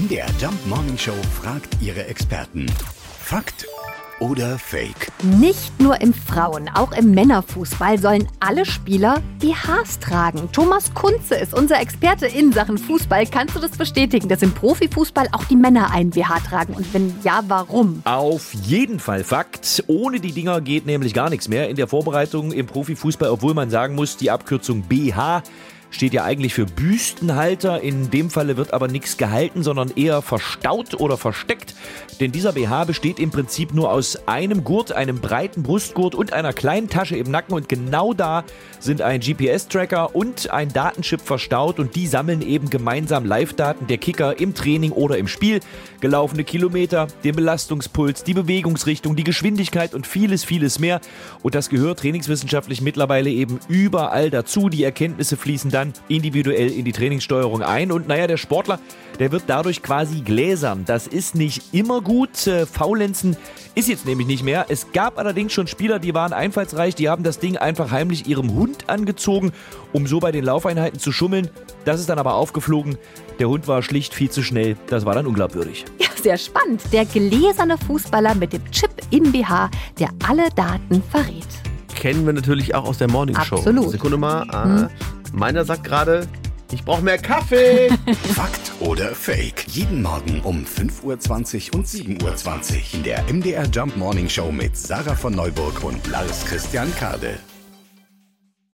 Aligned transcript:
MDR 0.00 0.28
Jump 0.40 0.54
Morning 0.66 0.96
Show 0.96 1.12
fragt 1.42 1.76
ihre 1.82 2.06
Experten. 2.06 2.64
Fakt 3.22 3.66
oder 4.18 4.58
Fake? 4.58 5.12
Nicht 5.38 5.78
nur 5.78 6.00
im 6.00 6.14
Frauen-, 6.14 6.70
auch 6.70 6.92
im 6.92 7.10
Männerfußball 7.10 7.98
sollen 7.98 8.26
alle 8.38 8.64
Spieler 8.64 9.20
BHs 9.40 9.98
tragen. 9.98 10.48
Thomas 10.52 10.94
Kunze 10.94 11.34
ist 11.34 11.52
unser 11.52 11.82
Experte 11.82 12.26
in 12.26 12.50
Sachen 12.50 12.78
Fußball. 12.78 13.26
Kannst 13.26 13.56
du 13.56 13.60
das 13.60 13.72
bestätigen, 13.72 14.28
dass 14.30 14.40
im 14.40 14.52
Profifußball 14.52 15.28
auch 15.32 15.44
die 15.44 15.56
Männer 15.56 15.90
einen 15.90 16.10
BH 16.10 16.40
tragen? 16.48 16.72
Und 16.72 16.94
wenn 16.94 17.12
ja, 17.22 17.42
warum? 17.48 18.00
Auf 18.04 18.54
jeden 18.54 19.00
Fall 19.00 19.22
Fakt. 19.22 19.84
Ohne 19.86 20.18
die 20.18 20.32
Dinger 20.32 20.62
geht 20.62 20.86
nämlich 20.86 21.12
gar 21.12 21.28
nichts 21.28 21.48
mehr 21.48 21.68
in 21.68 21.76
der 21.76 21.88
Vorbereitung 21.88 22.52
im 22.52 22.66
Profifußball, 22.66 23.28
obwohl 23.28 23.52
man 23.52 23.68
sagen 23.68 23.96
muss, 23.96 24.16
die 24.16 24.30
Abkürzung 24.30 24.80
BH 24.82 25.42
steht 25.90 26.14
ja 26.14 26.24
eigentlich 26.24 26.54
für 26.54 26.66
Büstenhalter. 26.66 27.80
In 27.80 28.10
dem 28.10 28.30
Falle 28.30 28.56
wird 28.56 28.72
aber 28.72 28.88
nichts 28.88 29.16
gehalten, 29.16 29.62
sondern 29.62 29.90
eher 29.96 30.22
verstaut 30.22 30.98
oder 30.98 31.16
versteckt. 31.16 31.74
Denn 32.20 32.32
dieser 32.32 32.52
BH 32.52 32.84
besteht 32.84 33.18
im 33.18 33.30
Prinzip 33.30 33.74
nur 33.74 33.90
aus 33.90 34.28
einem 34.28 34.62
Gurt, 34.64 34.92
einem 34.92 35.20
breiten 35.20 35.62
Brustgurt 35.62 36.14
und 36.14 36.32
einer 36.32 36.52
kleinen 36.52 36.88
Tasche 36.88 37.16
im 37.16 37.30
Nacken. 37.30 37.54
Und 37.54 37.68
genau 37.68 38.14
da 38.14 38.44
sind 38.78 39.02
ein 39.02 39.20
GPS-Tracker 39.20 40.14
und 40.14 40.50
ein 40.50 40.72
Datenchip 40.72 41.20
verstaut. 41.22 41.80
Und 41.80 41.96
die 41.96 42.06
sammeln 42.06 42.42
eben 42.42 42.70
gemeinsam 42.70 43.24
Live-Daten 43.24 43.86
der 43.86 43.98
Kicker 43.98 44.38
im 44.38 44.54
Training 44.54 44.92
oder 44.92 45.18
im 45.18 45.28
Spiel. 45.28 45.60
Gelaufene 46.00 46.44
Kilometer, 46.44 47.08
den 47.24 47.36
Belastungspuls, 47.36 48.24
die 48.24 48.34
Bewegungsrichtung, 48.34 49.16
die 49.16 49.24
Geschwindigkeit 49.24 49.94
und 49.94 50.06
vieles, 50.06 50.44
vieles 50.44 50.78
mehr. 50.78 51.00
Und 51.42 51.54
das 51.54 51.68
gehört 51.68 52.00
trainingswissenschaftlich 52.00 52.80
mittlerweile 52.80 53.30
eben 53.30 53.60
überall 53.68 54.30
dazu. 54.30 54.68
Die 54.68 54.84
Erkenntnisse 54.84 55.36
fließen 55.36 55.70
da 55.70 55.79
dann 55.80 55.92
individuell 56.08 56.70
in 56.70 56.84
die 56.84 56.92
Trainingssteuerung 56.92 57.62
ein. 57.62 57.90
Und 57.90 58.08
naja, 58.08 58.26
der 58.26 58.36
Sportler, 58.36 58.78
der 59.18 59.32
wird 59.32 59.44
dadurch 59.46 59.82
quasi 59.82 60.20
gläsern. 60.20 60.84
Das 60.86 61.06
ist 61.06 61.34
nicht 61.34 61.74
immer 61.74 62.00
gut. 62.00 62.46
Äh, 62.46 62.66
Faulenzen 62.66 63.36
ist 63.74 63.88
jetzt 63.88 64.06
nämlich 64.06 64.26
nicht 64.26 64.44
mehr. 64.44 64.66
Es 64.68 64.92
gab 64.92 65.18
allerdings 65.18 65.52
schon 65.52 65.66
Spieler, 65.66 65.98
die 65.98 66.14
waren 66.14 66.32
einfallsreich, 66.32 66.94
die 66.94 67.08
haben 67.08 67.22
das 67.22 67.38
Ding 67.38 67.56
einfach 67.56 67.90
heimlich 67.90 68.26
ihrem 68.26 68.52
Hund 68.54 68.88
angezogen, 68.88 69.52
um 69.92 70.06
so 70.06 70.20
bei 70.20 70.32
den 70.32 70.44
Laufeinheiten 70.44 70.98
zu 70.98 71.12
schummeln. 71.12 71.48
Das 71.84 72.00
ist 72.00 72.08
dann 72.08 72.18
aber 72.18 72.34
aufgeflogen. 72.34 72.98
Der 73.38 73.48
Hund 73.48 73.66
war 73.68 73.82
schlicht 73.82 74.14
viel 74.14 74.30
zu 74.30 74.42
schnell. 74.42 74.76
Das 74.88 75.06
war 75.06 75.14
dann 75.14 75.26
unglaubwürdig. 75.26 75.86
Ja, 75.98 76.08
sehr 76.22 76.36
spannend. 76.36 76.82
Der 76.92 77.06
gläserne 77.06 77.78
Fußballer 77.78 78.34
mit 78.34 78.52
dem 78.52 78.70
Chip 78.70 78.90
im 79.10 79.32
BH, 79.32 79.70
der 79.98 80.10
alle 80.28 80.50
Daten 80.54 81.02
verrät. 81.10 81.46
Kennen 81.94 82.24
wir 82.26 82.32
natürlich 82.32 82.74
auch 82.74 82.84
aus 82.84 82.98
der 82.98 83.10
Morning 83.10 83.36
Show. 83.40 83.56
Absolut. 83.56 83.90
Sekunde 83.90 84.16
mal. 84.16 84.46
Ah, 84.50 84.64
hm. 84.64 84.88
Meiner 85.32 85.64
sagt 85.64 85.84
gerade, 85.84 86.26
ich 86.72 86.84
brauche 86.84 87.02
mehr 87.02 87.18
Kaffee. 87.18 87.88
Fakt 88.34 88.72
oder 88.80 89.14
Fake? 89.14 89.66
Jeden 89.68 90.02
Morgen 90.02 90.40
um 90.42 90.64
5.20 90.64 91.70
Uhr 91.72 91.74
und 91.76 91.86
7.20 91.86 92.22
Uhr 92.22 92.94
in 92.94 93.02
der 93.02 93.22
MDR 93.32 93.66
Jump 93.66 93.96
Morning 93.96 94.28
Show 94.28 94.52
mit 94.52 94.76
Sarah 94.76 95.14
von 95.14 95.34
Neuburg 95.34 95.82
und 95.84 96.06
Lars 96.08 96.44
Christian 96.44 96.92
Kade. 96.96 97.38